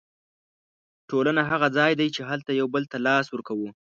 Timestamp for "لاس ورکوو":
3.07-3.69